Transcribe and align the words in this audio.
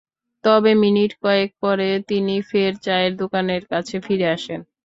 তবে 0.43 0.71
মিনিট 0.83 1.11
কয়েক 1.23 1.49
পরে 1.63 1.89
তিনি 2.09 2.35
ফের 2.49 2.73
চায়ের 2.85 3.13
দোকানের 3.21 3.63
কাছে 3.71 3.95
ফিরে 4.05 4.27
আসেন। 4.35 4.59